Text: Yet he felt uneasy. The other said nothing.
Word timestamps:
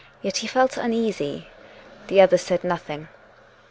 Yet 0.23 0.37
he 0.37 0.47
felt 0.47 0.77
uneasy. 0.77 1.47
The 2.07 2.21
other 2.21 2.39
said 2.39 2.63
nothing. 2.63 3.07